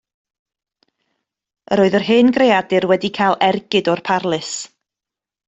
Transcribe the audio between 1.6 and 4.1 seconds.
Yr oedd yr hen greadur wedi cael ergyd o'r